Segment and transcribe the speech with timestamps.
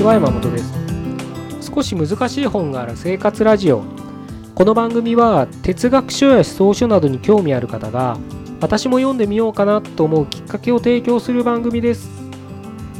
[0.00, 0.72] ちは山本です。
[1.60, 3.84] 少し難しい本がある生活ラジオ。
[4.54, 8.16] この番組は哲学書や思想書などに興味ある方が
[8.62, 12.08] 私も読んでみようかなと思うきっかけを提供する番組です。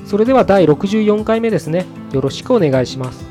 [0.05, 1.87] それでは第64回目ですね。
[2.13, 3.25] よろしくお願いします。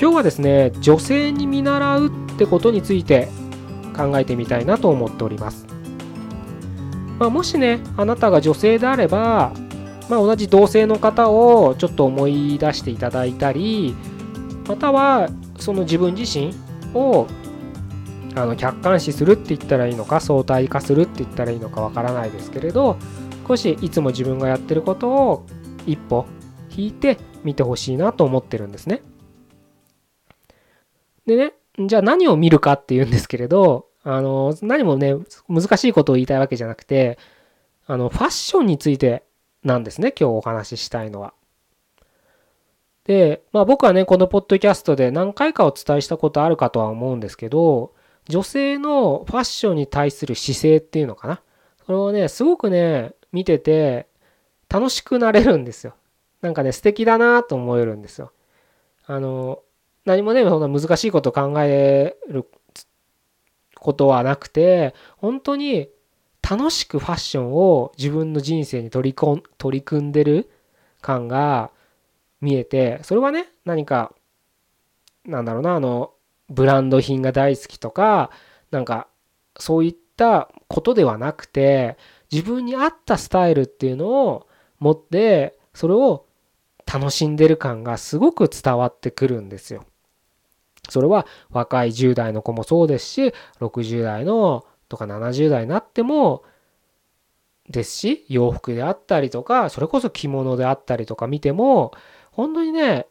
[0.00, 3.28] 今日はですね女性に見習うってことについて
[3.96, 5.64] 考えてみたいなと思っております。
[7.20, 9.52] まあ、もしねあなたが女性であれば
[10.10, 13.94] まあ、同じ同性の方をちょっと思い出していただいたり
[14.66, 16.52] またはその自分自身
[16.94, 17.28] を
[18.34, 22.96] あの客観視するって言ったらいいのか相対化するって言ったらいいのかわからないですけれど
[23.46, 25.46] 少しいつも自分がやってることを
[25.86, 26.26] 一歩
[26.76, 29.02] 引いて見てほしいなと思ってるんですね。
[31.26, 35.14] でねじゃあ何を見るかっていうんですけれどあの何もね
[35.48, 37.18] 難しいことを言いたいわけじゃなくて
[37.86, 39.24] あのファッションについて
[39.64, 41.34] なんですね、今日お話ししたいのは。
[43.04, 47.92] で、まあ僕はね、このポッドキャストで何回かお伝えしたことあるかとは思うんですけど、
[48.28, 51.42] 女性のファッションに対する姿勢っていうのかな。
[51.84, 54.06] それをね、すごくね、見てて
[54.68, 55.94] 楽しくなれるんですよ。
[56.40, 58.32] なんかね、素敵だなと思えるんですよ。
[59.06, 59.62] あの、
[60.04, 62.46] 何もね、そんな難しいこと考える
[63.76, 65.88] ことはなくて、本当に
[66.50, 70.50] 楽しくファッションを自分の人生に取りこん取り組んでる
[71.00, 71.70] 感が
[72.40, 74.12] 見えてそれはね何か
[75.24, 76.12] なんだろうなあの
[76.48, 78.32] ブランド品が大好きとか
[78.72, 79.06] なんか
[79.60, 81.96] そういったことではなくて
[82.32, 84.48] 自分に合ったスタイルっていうのを
[84.80, 86.26] 持ってそれを
[86.92, 89.84] 楽しんでる感がすごく伝わってくるんですよ。
[90.88, 96.42] それは若い10代の子もそうですし60代のとか70代になっても
[97.70, 101.92] ですし洋服であったりとかそれこそ着物であったりとか見ても
[102.32, 103.06] 本当にね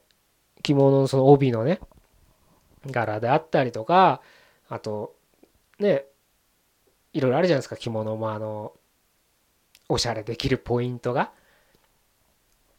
[0.62, 1.80] 着物のその帯のね
[2.86, 4.22] 柄であったりとか
[4.68, 5.16] あと
[5.80, 6.04] ね
[7.14, 8.74] いろいろあるじゃないですか着物もあの
[9.88, 11.32] おしゃれできるポイントが。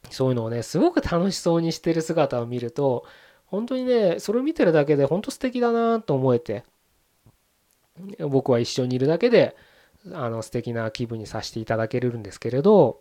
[0.09, 3.05] そういうのをねすごく楽しそうにしてる姿を見ると
[3.45, 6.63] 本当にねそれを見てるだけで本当素敵だなと思えて。
[8.29, 9.55] 僕は一緒にいるだけで
[10.13, 12.99] あの素敵な気分にさせていただけるんですけれど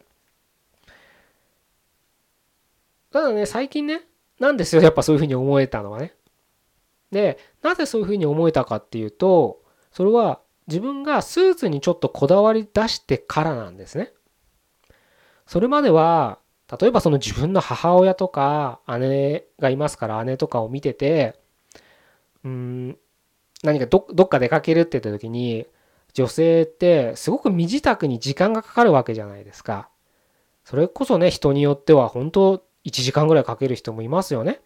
[3.12, 4.02] ただね最近ね
[4.38, 6.14] なんですよ やっぱそういうふうに思えたのはね。
[7.10, 14.12] でなぜそういうふうに思えたかっていうとそれは自分がスーツにちょっとこだわり出してからなんですね。
[15.46, 16.38] それまでは
[16.80, 21.40] 例えばその自分の母親とか姉がいますから姉とかを見てて
[22.44, 22.98] うん
[23.62, 25.66] 何かどっか出かけるって言った時に
[26.12, 29.88] 女性ってすごく身支度に時間がかかるわけじゃないですか。
[30.64, 34.60] それこそね人によっては本当1時間ぐらいかける人もいますよね。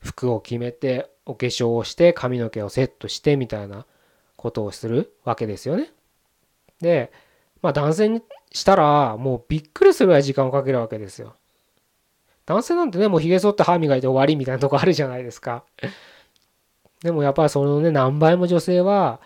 [0.00, 3.84] 服を決めてお化粧をして髪の毛をセットしてみたいな
[4.36, 5.90] ことをするわけですよね。
[6.80, 7.12] で
[7.62, 11.34] まあ男性にしたらもうびっくりするぐらい時間をかけるわけですよ。
[12.46, 15.64] 男性なんてねもうひげ剃って歯磨いて終わりみたいなとこあるじゃないですか。
[17.06, 19.20] でもやっぱりそのね何倍も女性は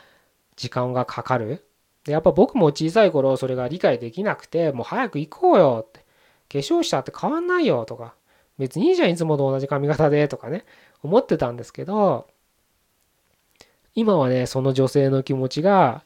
[0.55, 1.65] 時間がかかる。
[2.05, 8.15] でやっぱ僕も小さい頃それが理解できなくてもう早く行こうよって化粧したって変わんないよとか
[8.59, 10.67] 別にいいじゃんいつもと同じ髪型でとかね
[11.03, 12.29] 思ってたんですけど
[13.95, 16.05] 今はねその女性の気持ちが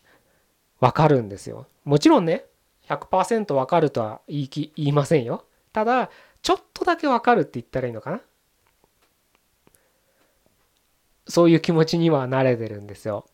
[0.79, 1.67] わかるんですよ。
[1.85, 2.45] もちろんね
[2.89, 5.45] 100%わかるとは言い言いませんよ。
[5.73, 6.11] ただ
[6.41, 8.21] ちょっとだけわかるって言ったらいいのかな。
[11.27, 13.27] そういう気持ちには慣れてるんですよ。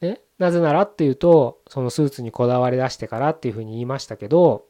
[0.00, 4.66] ね、なぜならっていうとそのスーツにこだわり出してからっていうふうに言いましたけど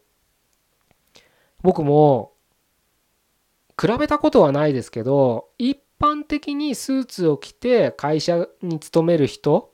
[1.62, 2.32] 僕も
[3.80, 9.72] 比べたことはないですけど一般的にスーツを着て会社に勤める人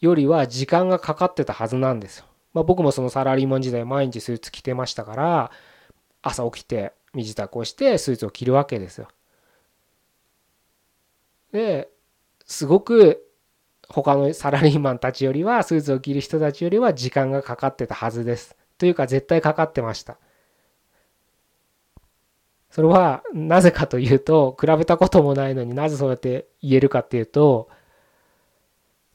[0.00, 2.26] よりは時間がかかってたはずなんですよ。
[2.54, 5.50] まあ、僕もそのサラリーマン時代毎日スーツ着てましたから
[6.20, 9.08] 朝起きて身支度をしてスーツを着るわけですよ。
[11.52, 11.90] で
[12.46, 13.24] すごく
[13.88, 18.56] 他のサラリーマンたちよりはスーツを着る人たちよりは時間がかかってたはずです。
[18.78, 20.16] というか絶対かかってました。
[22.70, 27.68] それはなぜかというと比べたこともないのになぜそうやって言えるかっていうと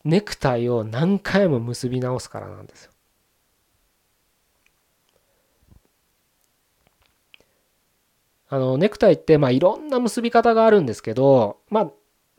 [0.06, 2.92] ネクタイを何回も結び直すからなんですよ。
[8.50, 11.92] あのネクタイってまあいろんな結び方があるんですけどまあ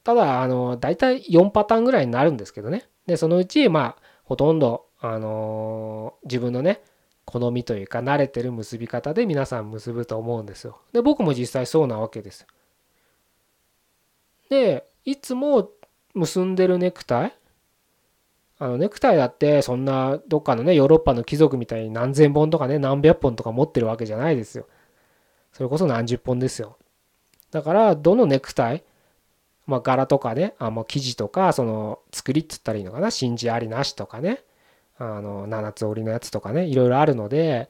[0.08, 2.88] ただ、あの、大体4パターンぐらいになるんですけどね。
[3.06, 6.80] で、そのうち、まあ、ほとんど、あの、自分のね、
[7.26, 10.80] 好みというか慣れてる結び方で皆さん結ぶと思うんですよ。
[10.94, 12.46] で僕も実際そうなわけです。
[14.48, 15.68] でいつも
[16.14, 17.34] 結んでるネクタイ
[18.58, 24.66] あのネクタイだってそんなどっかのねヨーロッパの貴族みたいに何千本とかね何百本とか持ってるわけじゃないですよ。
[25.52, 26.78] それこそ何十本ですよ。
[27.50, 28.82] だからどのネクタイ
[29.68, 34.42] まあ柄とかねあもう生地とかその作りっつったらいいのかな真珠ありなしとかね
[34.98, 37.68] あの七つ折りのやつとかねいろいろあるので、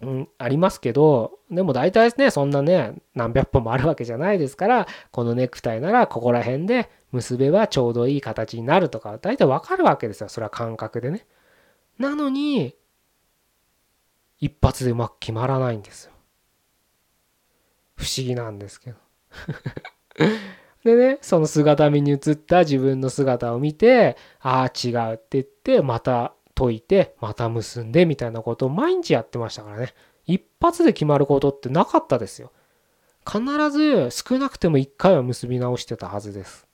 [0.00, 11.26] うん、ありますけどでも大体ですねそんなね何百本もあるわけじゃないですからこのネクタイならここら辺で結べばちょうどいい形になるとか大体わかるわけですよそれは感覚でね。
[11.98, 12.76] なのに
[14.38, 16.12] 一発でうまく決まらないんですよ。
[17.96, 18.96] 不思議なんですけど
[20.84, 29.94] でね、その姿見に映った自分の姿を見て、ああ、違うって言って、また解いて、また結んでみたいなことを毎日やってましたからね。
[30.26, 32.52] 一発で決まることってなかったですよ。
[33.26, 36.66] 必ず少なくても一回は結び直してたはずです。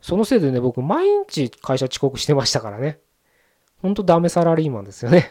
[0.00, 2.98] そのせいでね、僕毎日会社遅刻してましたからね。
[3.82, 5.30] ほんとダメサラリーマンですよね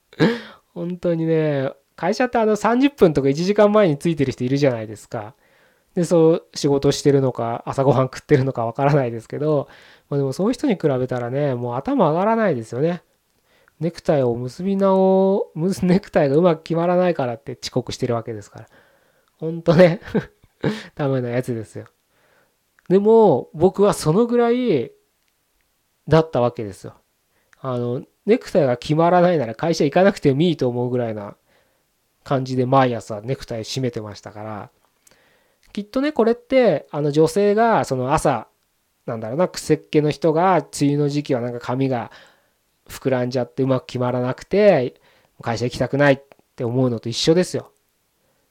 [0.74, 5.34] 本当にね、会社ってあの30分とか1時間前についてる人いるじゃないですか。
[5.96, 9.66] で、そう仕事してるのか、朝ごはん食ってるのかわからないですけど、
[10.10, 13.02] まあ、でもそういう人に比べたらね、もう頭上がらないですよね。
[13.80, 15.50] ネクタイを結び直、
[15.82, 18.68] ネクタイがうまく決まらないからって遅刻してるわけですから。
[19.38, 20.00] ほんとね
[20.94, 21.86] ダメなやつですよ。
[22.90, 24.92] でも、僕はそのぐらい
[26.08, 26.94] だったわけですよ。
[27.60, 31.36] あの、ネクタイが決まらないなら会社行かなくてもいいと思うぐらいな
[32.22, 34.70] 感じで毎朝ネクタイ締めてましたから、
[35.76, 38.48] きっとねこれってあの女性がその朝
[39.04, 42.10] なんだろうな癖っ気の人が梅雨の時期はなんか髪が
[42.88, 44.94] 膨らんじゃってうまく決まらなくて
[45.42, 46.20] 会社行きたくないっ
[46.56, 47.72] て思うのと一緒ですよ。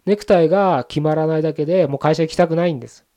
[0.06, 3.07] ネクタイが決まらないだけでもう会社行きたくないんです。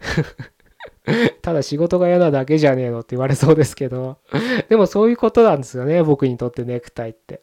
[1.40, 4.18] ただ仕事が嫌なだけじゃねえのって言われそうですけど
[4.68, 7.40] でもそういうことなんですよね僕にとってネクタイって。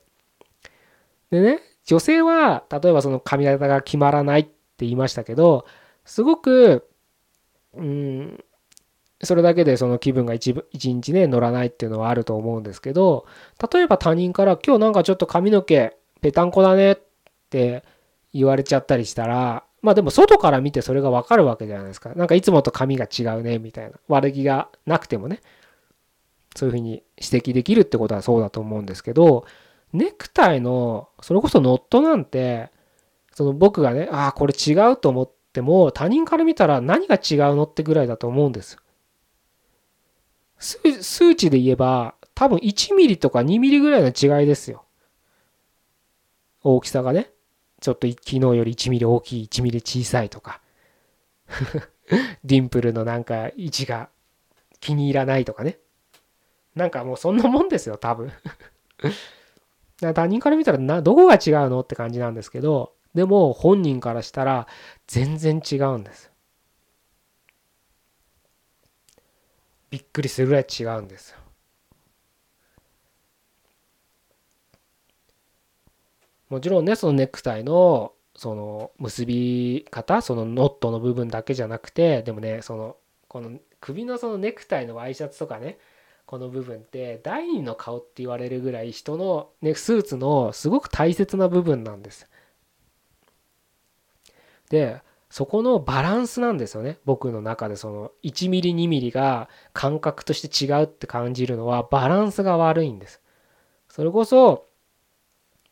[1.31, 5.65] でね女性は例えばその髪型が決まらないって言いましたけど
[6.05, 6.87] すごく
[7.75, 8.43] うん
[9.21, 13.25] それだけでその気分が一日ね乗らないっていうのはあると思うんですけど
[13.71, 16.97] 例えば他人から「今日なんかちょっと髪の毛ぺたんこだね」っ
[17.49, 17.83] て
[18.33, 22.13] 言われちゃったりしたらまあでも外から見てそれがわかるわけじゃないですか。
[22.15, 25.41] なんかいつもと髪が違うねみたいな悪気がなくてもね
[26.55, 29.45] そういうふうに指摘できるってことはそうだと思うんですけど
[29.93, 32.71] ネクタイのそれこそノットなんて
[33.33, 38.77] その僕がねああこれ違うと思っても他人から見たら何が違うのってぐらいだと思うんです
[40.59, 44.85] 数値で言えば多分1ミリとか2ミリぐらいの違いですよ。
[46.63, 47.29] 大きさがね。
[47.81, 50.61] ちょっと昨日より1ミリ大きい1ミリ小さいとか。
[52.43, 54.09] ディンプルのなんか位置が
[54.79, 55.79] 気に入らないとかね。
[56.75, 58.31] なんかもうそんなもんですよ多分。
[60.11, 64.67] 他人から見たらなどこが違うのって感じなんですけどでも本人からしたら
[65.07, 66.31] 全然違うんです。
[69.91, 71.29] びっくりするぐらい違うんです。
[71.29, 71.37] よ
[76.49, 82.97] もちろんねそのネクタイのその結び方そのノットの部分だけじゃなくてでもねその
[83.27, 85.77] この首のそのネクタイのワイシャツとかね
[86.25, 92.27] この部分って第二の顔って言われるぐらい人の、ね、スーツのすごく大切な部分なんです。
[94.69, 103.21] でそこのバランスなんですよね僕の中でその1ミリ2ミリが感覚として違うって感じるのはバランスが悪いんです。
[103.89, 104.67] それこそ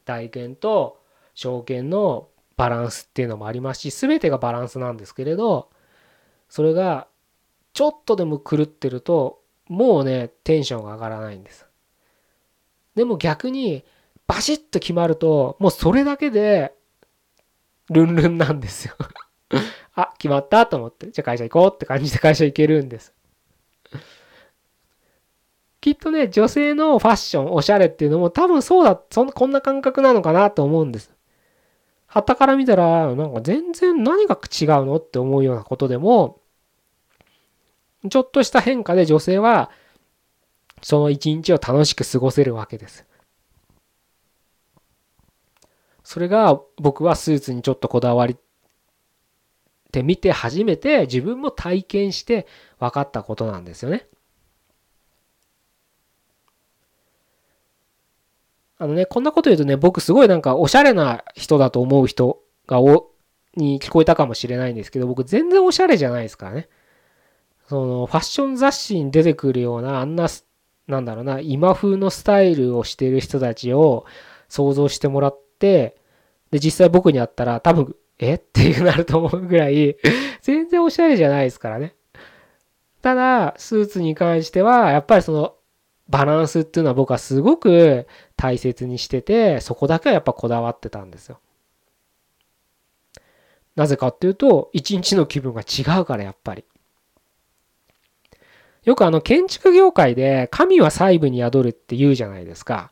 [0.05, 0.99] 大剣と
[1.33, 2.27] 小剣の
[2.57, 5.69] バランスっていうのもありますし全てがバランスなんですけれど
[6.49, 7.07] それが
[7.73, 9.40] ちょっとでも狂ってると
[9.71, 11.65] もうねテンションが上がらないんです。
[12.93, 13.85] でも逆に
[14.27, 16.73] バシッと決まるともうそれだけで
[17.89, 18.95] ルンルンなんですよ。
[19.95, 21.09] あ決まったと思って。
[21.11, 23.13] じゃあ会社行こうって感じで会社行けるんです。
[25.79, 31.15] きっとね女性のファッションおしゃれっていうのも多分そうだそんこんな感覚なのかなと思うんです。
[32.07, 36.40] 旗から見たらなんか全然何が違うのって思うようなことでも
[38.09, 39.69] ちょっとした変化で女性は
[40.81, 43.05] その一日を楽しく過ごせるわけです。
[46.03, 48.35] それが僕はスーツにちょっとこだわり
[49.91, 52.47] てみて初めて自分も体験して
[52.79, 54.07] 分かったことなんですよね。
[58.77, 63.11] あのね、こんなこと言うとね、僕すごいなんかおしゃれな人だと思う人がお、
[63.55, 66.67] に聞こえたかもしれないんですけど、僕全然おしゃれじゃないですからね。
[67.71, 70.27] そのファッション雑誌に出てくるような、あんな、
[70.87, 74.05] なんだろうな、今風のスタイルをしてる人たちを
[74.49, 75.95] 想像してもらって、
[76.51, 78.33] で、実際僕に会ったら多分、え？
[78.33, 79.95] ってなると思うぐらい、
[80.43, 81.95] 全然おしゃれじゃないですからね。
[83.01, 85.55] ただ、スーツに関しては、やっぱりその、
[86.09, 91.39] バランスっていうのは僕はすごく大切にしてて、そこだけはやっぱこだわってたんですよ。
[93.77, 96.65] なぜかっていうと、一日の気分が違うからやっぱり。
[98.83, 102.91] よくあの建築業界で神は細部に宿るって言うじゃないですか。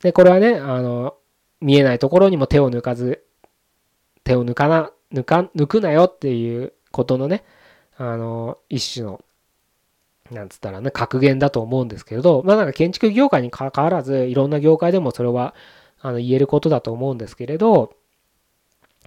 [0.00, 1.14] で、これはね、あの、
[1.60, 3.24] 見えないところにも手を抜かず、
[4.24, 7.44] 手を抜かな、抜か、抜くなよっていうことのね、
[7.96, 9.24] あの、一種の、
[10.30, 15.54] なんつったらね、格言だと思うんですけれど、まあなんか建築業界にかかわらず、いろんな業界でもそれは、
[16.00, 17.94] あの、言えることだと思うんですけれど、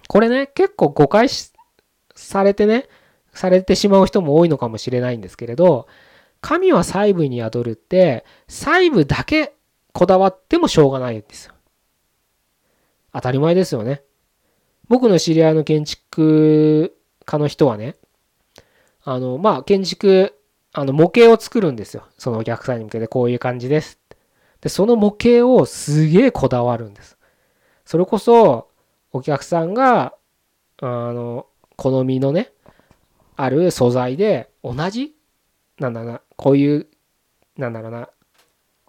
[0.08, 1.28] これね、結構誤解
[2.14, 2.88] されてね、
[3.38, 5.86] されてしまう人も多いのかもしれないんですけれど、
[6.40, 9.54] 神は細部に宿るって、細部だけ
[9.92, 11.54] こだわってもしょうがないんですよ。
[13.12, 14.02] 当たり前ですよね。
[14.88, 17.96] 僕の知り合いの建築家の人はね、
[19.02, 20.34] あの、まあ、建築、
[20.72, 22.04] あの、模型を作るんですよ。
[22.18, 23.98] そのお客さんに向けてこういう感じです。
[24.60, 27.16] で、その模型をすげえこだわるんです。
[27.84, 28.68] それこそ、
[29.12, 30.14] お客さんが、
[30.80, 32.52] あの、好みのね、
[33.40, 35.14] ある素材で同じ？
[35.78, 36.88] なんだな、こういう、
[37.56, 38.10] なんだろうな、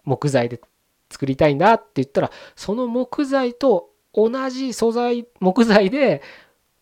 [0.04, 0.60] 木材で
[1.08, 6.20] 作りたいんだって言ったら、その木材と同じ素材、木材で、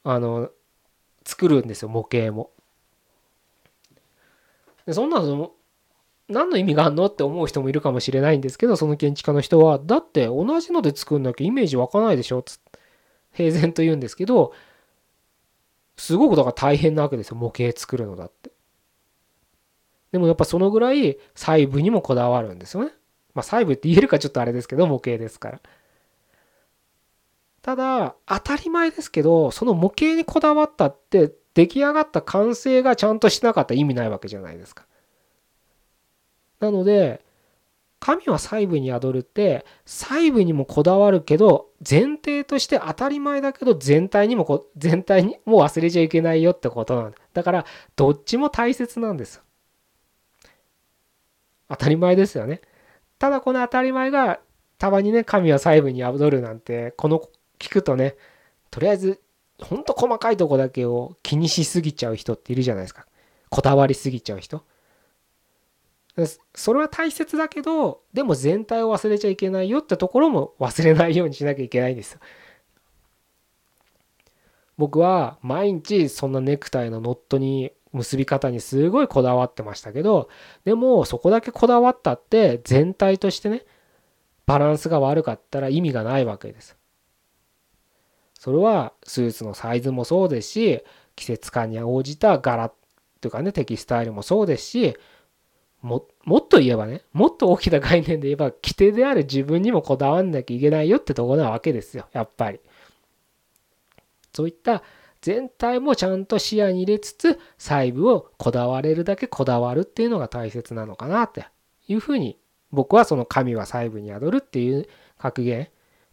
[0.02, 0.48] あの、
[1.26, 2.50] 作るんですよ、模型も。
[4.86, 5.52] でそんなの、
[6.30, 12.60] 何の意味があるのって思う人もいるかもしれないんですけど、その建築家の人は、だって同じので作んなきゃイメージ湧かないでしょつ
[13.34, 14.54] 平然と言うんですけど、
[15.98, 17.36] すごくだから大変なわけですよ。
[17.36, 18.50] 模型作るのだって。
[20.12, 22.92] でもやっぱそのぐらい細部にもこだわるんですよね。
[23.34, 25.60] まあ細部って言えるかちょっとあれですけど模型ですから。
[27.62, 34.86] ただ当たり前ですけどその模型にこだわったって出来上がった完成がちゃんとしなかったら意味ないわけじゃないですか。
[36.60, 37.24] なので
[38.00, 47.18] 神は細部に宿るって細部にもこだわるけど前提として当たり前だけど全体にもこ全体にもう忘れちゃいけないよってことなんだ。
[47.34, 49.42] だからどっちも大切なんです
[51.68, 52.62] 当たり前ですよね。
[53.18, 54.40] ただこの当たり前が
[54.78, 57.20] たまにね神は細部に宿るなんてこの
[57.58, 58.14] 聞くとね
[58.70, 59.20] とりあえず
[59.60, 63.06] ほんと細かいとこだけを気にしすぎちゃう人っているじゃないですか。
[63.50, 64.62] こだわりすぎちゃう人。
[66.54, 72.20] それは大切だけどでも全体を忘れちゃいけないよってところも忘れないようにしなきゃいけないんですよ。
[74.76, 80.28] 僕は毎日そんなネクタイのノットに結び方にすごいこだわってましたけど
[80.64, 83.64] でもそこだけこだわったって全体としてね
[84.46, 86.76] バランスが悪かったら意味がないわけです。
[88.34, 90.84] それはスーツのサイズもそうですし
[91.16, 92.72] 季節感に応じた柄
[93.20, 94.96] というかねテキスタイルもそうですし
[95.82, 102.60] ももっと言えばねもっと大きな概念で言えば規定である自分にもこだわんなきゃいけないよってとこなわけですよやっぱり。
[104.32, 104.82] そういった
[105.20, 111.46] 全体もちゃんと視野に入れつつ細部をこだわれるだけこだわるっていうのが大切なのかなって
[111.88, 112.38] いうふうに
[112.70, 115.68] 僕はその神は細部に宿るっていう格言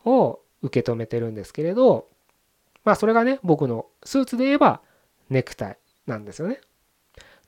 [0.05, 2.07] を受け止めてるんですけれど
[2.83, 4.81] まあそれがね僕のスーツで言えば
[5.29, 6.61] ネクタイなんですよね。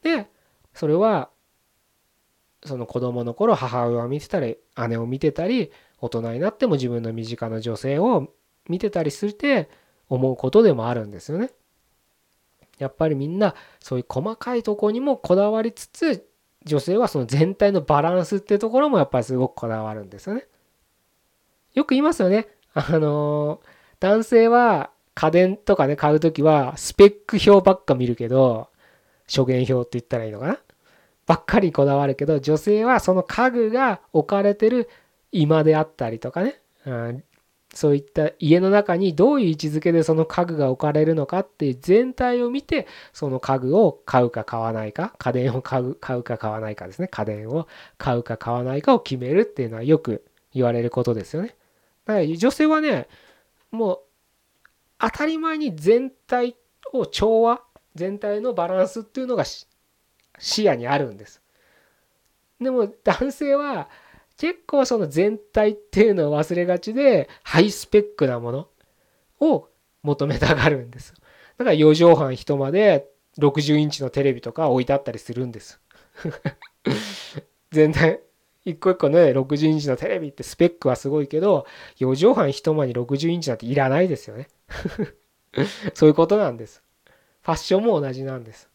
[0.03, 0.27] で
[0.73, 1.29] それは
[2.65, 4.57] その子供の頃母親を見てたり
[4.89, 8.33] 姉を見てたり大人になっても自分の身近な女性を
[8.67, 9.69] 見てたりするって
[10.09, 11.51] 思うことでもあるんですよね。
[12.77, 16.29] やっぱりみんなそういう細かいとこにもこだわりつつ
[16.63, 20.45] 女性はその全体のバランスっていうところもやっぱりすごくこだわるんですよね。
[21.73, 22.47] よく言いますよね。
[22.73, 23.61] あの
[23.99, 28.69] 男性は家電とかね買う時はスペック表ばっか見るけど
[29.27, 30.59] 諸言表って言ったらいいのかな？
[31.27, 34.89] ばっかりこだわるけど女性はその家具が置かれてる
[35.31, 37.23] 居間であったりとかね、うん、
[37.73, 47.07] そういった家の中にどういう位置づけでその家具が置かれるのかっていう全体を見てその家具を買うか買わないか家電を買う買うか買わないかですね。
[47.09, 47.67] 家電を
[47.97, 51.55] 買うか買わないかを決めるっていうのはよく言われることですよね。
[52.05, 53.07] だから女性はね
[53.69, 53.99] もう
[54.97, 56.55] 当たり前に全体
[56.93, 57.61] を調和
[57.95, 59.43] 全体のバランスっていうのが
[60.37, 61.41] 視野にあるんです。
[62.59, 63.89] でも男性は
[64.37, 68.67] 結構その全体っていうのを忘れがちでハイスペックなもの
[69.39, 69.67] を
[70.03, 71.13] 求めたがるんです。
[71.57, 73.07] だから4畳半一間で
[73.39, 75.79] 60インチのテレビとか置いてあったりするんです。
[77.71, 78.19] 全然
[78.65, 81.65] 一個一個ね60インチのテレビってスペックはすごいけど
[81.99, 84.47] 4畳半一間に60インチなんていらないですよね。
[85.93, 86.83] そういうことなんです。
[87.41, 88.69] ファッションも同じなんです。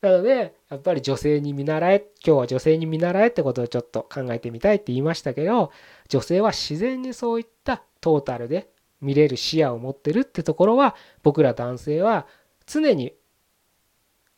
[0.00, 5.72] なのでやっぱり女性に見習え今日は女性に見習えってことをちょっと考えてみたいって言いましたけど
[6.08, 12.26] 女性は自然にそういったトータルで見れる視野を持ってるってところは僕ら男性は
[12.66, 13.14] 常に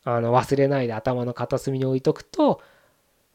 [0.03, 2.61] あの忘れないで頭の片隅に置いとくと、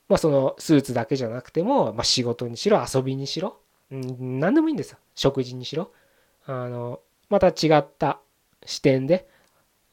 [0.09, 3.59] まあ、そのスーツだけじゃなくても、まあ、仕事にしろ遊びにしろ、
[3.91, 4.99] うん、何でもいいんですよ。
[5.15, 5.93] 食事にしろ。
[6.47, 8.21] あのまた違った
[8.65, 9.29] 視点で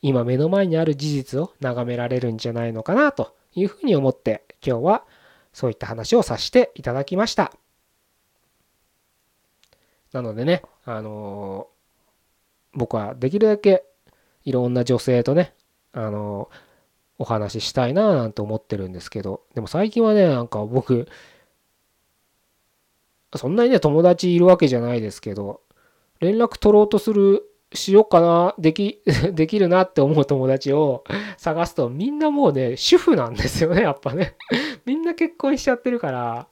[0.08, 5.04] 今目の前にある事実を眺められるんじゃないのかなというふうに思って今日は
[5.52, 7.52] そういった話をさせていただきました。
[10.14, 13.84] なのでね、あのー、僕はできるだけ
[14.44, 15.56] いろんな女性とね、
[15.92, 16.58] あのー、
[17.18, 21.08] お話ししたいななんて思ってるんですけど、でも最近はね、なんか僕、
[23.36, 25.62] そんなにね、友達いるわけじゃないですけど、
[26.20, 29.02] 連絡取ろうとする、しようかな、でき、
[29.34, 31.04] できるなって思う友達を
[31.38, 34.36] 探すと、みんなもうね、主婦なんですよね、やっぱね。
[34.86, 36.48] みんな結婚しちゃってるから、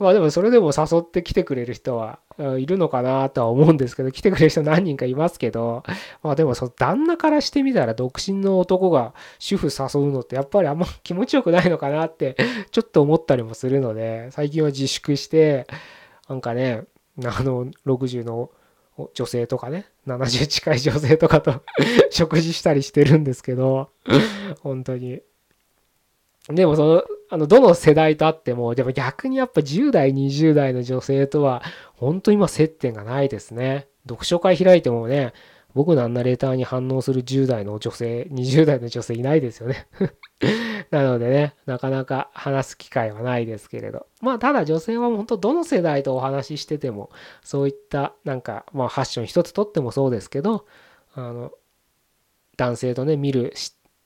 [0.00, 2.20] まあでもそれでも誘ってきてくれる人は
[2.58, 5.82] いるのかなとは思うんですけど、来てくれる人何人かいますけど、
[6.22, 12.36] まあでもその旦那からしてみたら独身の男が主婦誘うのってやっぱりあんま気持ちよくないのかなって
[12.70, 15.66] ちょっと思ったりもするので、最近は自粛して、
[16.30, 16.84] なんかね、
[17.22, 18.50] あの60の
[19.14, 21.62] 女性とかね、70近い女性とかと
[22.10, 23.90] 食事したりしてるんですけど、
[24.60, 25.20] 本当に。
[26.48, 31.62] でもその、あの、どの世代とあっても、でも逆にやっぱ10代、20代の女性とは、
[31.94, 33.86] 本当今接点がないですね。
[34.08, 35.32] 読書会開いてもね、
[35.74, 39.86] 僕のあんなレターに反応する10代の女性、20代の女性いないですよね
[40.90, 44.06] なのでね、なかなか話す機会はないですけれど。
[44.20, 47.10] まあ、ただ女性は本当どの世代とお話ししてても、
[47.42, 50.66] そういったなんか、まあ、ファッション一つとってもそうですけど、
[51.14, 51.52] あの、
[52.56, 53.52] 男性とね、見る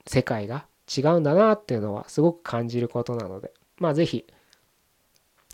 [0.07, 4.27] 世界が違うんだなっていうのはすごく感じることなのでまあ是非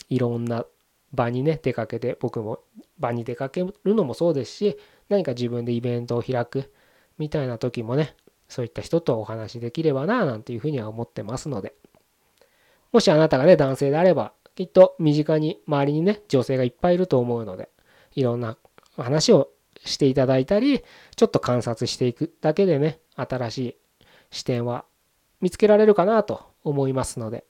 [0.08, 0.66] いろんな
[1.12, 2.60] 場にね出かけて僕も
[2.98, 4.78] 場に出かけるのもそうですし
[5.10, 6.72] 何か自分でイベントを開く
[7.18, 8.16] みたいな時もね
[8.48, 11.74] そういった人とお話しできればななんていうふうには思ってますので。
[12.92, 17.68] もしあなたがね男性であればきっと身近に周りにね女性がいっぱいいると思うので
[18.14, 18.56] いろんな
[18.96, 19.48] 話を
[19.84, 20.82] していただいたり
[21.16, 23.76] ちょっと観察していくだけでね新しい
[24.30, 24.84] 視点は
[25.40, 27.44] 見つけられるかなと思いますので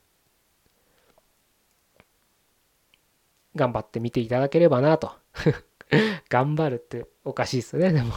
[3.56, 5.12] 頑張って見ていただければなと。
[6.28, 7.92] 頑張るっておかしいですね。
[7.92, 8.12] でも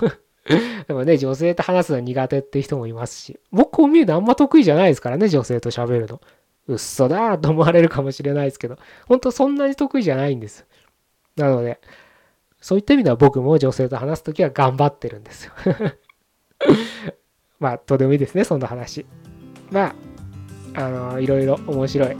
[0.88, 3.40] でもね女性と話すの苦手って人もいますし。
[3.52, 6.22] 僕こう見るのあんま得意じゃないですからね女性と喋るの。
[6.68, 8.78] うっそだと思われるかもしれないですけど。
[9.08, 10.66] 本当そんなに得意じゃないんです。
[11.36, 11.80] なので
[12.62, 15.54] そういった意味では僕も女性と話す時は頑張ってるんですよ。
[17.60, 19.06] まあどうでもいいですねそんな話。
[19.72, 19.96] ま
[20.76, 22.18] あ、あのいろいろ面白い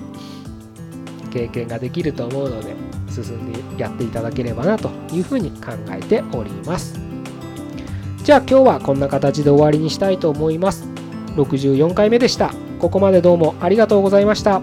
[1.32, 3.03] 経験ができると思うので。
[3.14, 7.00] 進んでやっていただければなというふうに考えております。
[8.24, 10.88] じゃあ今日はこんな形で終わりにしたいと思います。
[11.36, 12.54] 64回目でした。
[12.80, 14.62] ここまでどうもありがとうございました。